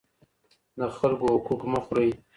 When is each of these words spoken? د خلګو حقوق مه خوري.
د 0.77 0.81
خلګو 0.97 1.27
حقوق 1.35 1.61
مه 1.71 1.79
خوري. 1.85 2.09